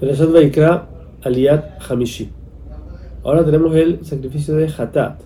[0.00, 0.88] Perashat Vaikra
[1.22, 2.30] Aliyat Hamishi.
[3.22, 5.20] Ahora tenemos el sacrificio de Hatat.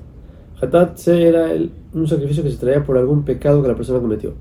[0.61, 1.53] Hatat era
[1.93, 4.35] un sacrificio que se traía por algún pecado que la persona cometió.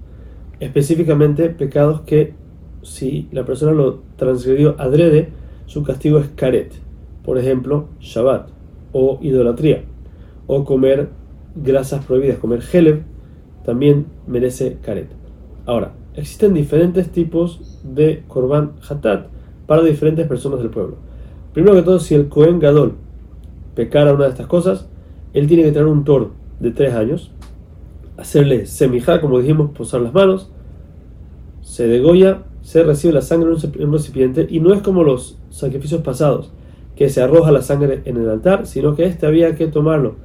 [0.59, 2.33] Específicamente, pecados que
[2.81, 5.29] si la persona lo transgredió adrede,
[5.67, 6.71] su castigo es karet.
[7.23, 8.49] Por ejemplo, Shabbat
[8.91, 9.83] o idolatría
[10.47, 11.09] o comer
[11.55, 13.03] grasas prohibidas, comer heleb,
[13.63, 15.09] también merece karet.
[15.67, 19.27] Ahora, existen diferentes tipos de korban hatat
[19.65, 20.97] para diferentes personas del pueblo.
[21.53, 22.93] Primero que todo, si el Cohen Gadol
[23.75, 24.87] pecara una de estas cosas,
[25.33, 27.31] él tiene que tener un toro de tres años,
[28.17, 30.49] hacerle semijá, como dijimos, posar las manos,
[31.61, 36.01] se degolla, se recibe la sangre en un recipiente y no es como los sacrificios
[36.01, 36.51] pasados,
[36.95, 40.15] que se arroja la sangre en el altar, sino que este había que tomarlo,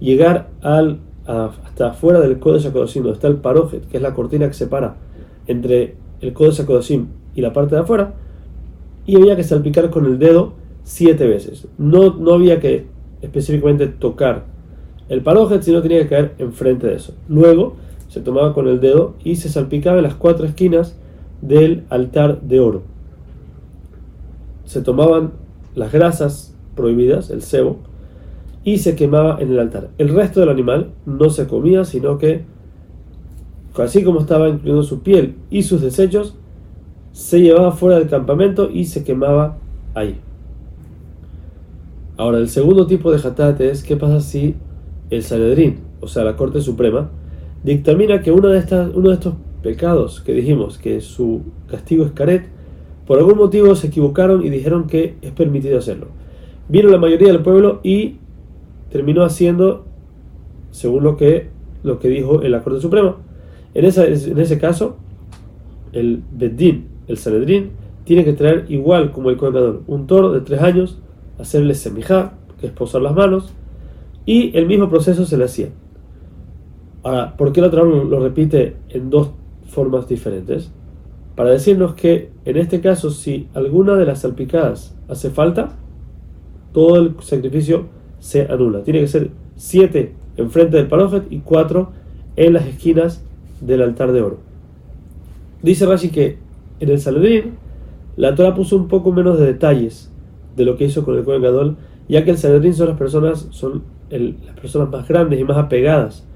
[0.00, 4.48] llegar al, hasta afuera del Kodesh HaKodashim, donde está el parojet, que es la cortina
[4.48, 4.96] que separa
[5.46, 8.14] entre el Kodesh HaKodashim y la parte de afuera,
[9.06, 11.68] y había que salpicar con el dedo siete veces.
[11.78, 12.86] No, no había que
[13.22, 14.44] específicamente tocar
[15.08, 17.14] el parojet, sino tenía que caer enfrente de eso.
[17.28, 17.76] Luego
[18.08, 20.96] se tomaba con el dedo y se salpicaba en las cuatro esquinas
[21.40, 22.82] del altar de oro.
[24.64, 25.32] Se tomaban
[25.74, 27.78] las grasas prohibidas, el cebo,
[28.64, 29.90] y se quemaba en el altar.
[29.98, 32.42] El resto del animal no se comía, sino que,
[33.76, 36.34] así como estaba incluyendo su piel y sus desechos,
[37.16, 39.56] se llevaba fuera del campamento y se quemaba
[39.94, 40.20] ahí.
[42.18, 44.54] Ahora, el segundo tipo de jatate es qué pasa si
[45.08, 47.08] el Sanedrín, o sea, la Corte Suprema,
[47.64, 52.12] dictamina que uno de, estas, uno de estos pecados que dijimos que su castigo es
[52.12, 52.48] caret,
[53.06, 56.08] por algún motivo se equivocaron y dijeron que es permitido hacerlo.
[56.68, 58.16] Vino la mayoría del pueblo y
[58.90, 59.86] terminó haciendo
[60.70, 61.48] según lo que,
[61.82, 63.16] lo que dijo en la Corte Suprema.
[63.72, 64.96] En, en ese caso,
[65.94, 67.70] el Beddin, el Sanedrín
[68.04, 70.98] tiene que traer igual como el colgador un toro de tres años,
[71.38, 73.52] hacerle semijá, que es posar las manos,
[74.24, 75.68] y el mismo proceso se le hacía.
[77.02, 79.30] Ahora, ¿por qué la Torah lo repite en dos
[79.68, 80.70] formas diferentes?
[81.36, 85.76] Para decirnos que en este caso, si alguna de las salpicadas hace falta,
[86.72, 87.86] todo el sacrificio
[88.18, 88.82] se anula.
[88.82, 91.92] Tiene que ser siete enfrente del palojet y cuatro
[92.36, 93.22] en las esquinas
[93.60, 94.38] del altar de oro.
[95.62, 96.38] Dice Rashi que
[96.80, 97.54] en el Sanedrín,
[98.16, 100.12] la Torah puso un poco menos de detalles
[100.56, 101.76] de lo que hizo con el Kohen Gadol,
[102.08, 106.26] ya que el Sanedrín son las personas, son las personas más grandes y más apegadas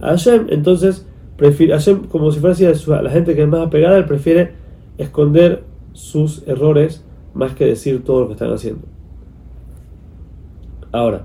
[0.00, 1.06] a Hashem, entonces
[1.36, 4.52] prefiere, Hashem, como si fuera así, la gente que es más apegada, él prefiere
[4.98, 7.04] esconder sus errores
[7.34, 8.82] más que decir todo lo que están haciendo.
[10.92, 11.24] Ahora,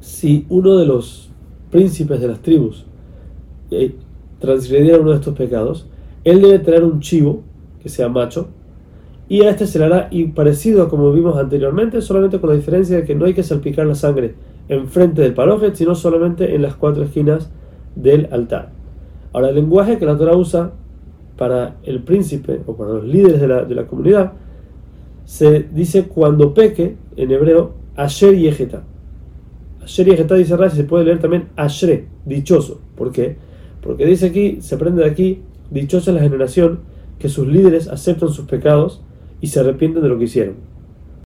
[0.00, 1.30] si uno de los
[1.70, 2.86] príncipes de las tribus
[3.70, 3.94] eh,
[4.38, 5.86] transgrediera uno de estos pecados,
[6.24, 7.42] él debe tener un chivo
[7.82, 8.48] que sea macho,
[9.28, 12.56] y a este se le hará y parecido a como vimos anteriormente, solamente con la
[12.56, 14.34] diferencia de que no hay que salpicar la sangre
[14.68, 17.50] enfrente del parojet, sino solamente en las cuatro esquinas
[17.94, 18.70] del altar.
[19.32, 20.72] Ahora, el lenguaje que la Torah usa
[21.36, 24.32] para el príncipe o para los líderes de la, de la comunidad
[25.24, 28.82] se dice cuando peque, en hebreo, Asher Yeheta.
[29.82, 32.80] Asher Yeheta dice Rashi, se puede leer también Ashre, dichoso.
[32.96, 33.36] ¿Por qué?
[33.82, 36.80] Porque dice aquí, se aprende de aquí, dichosa la generación
[37.18, 39.02] que sus líderes aceptan sus pecados
[39.40, 40.56] y se arrepienten de lo que hicieron.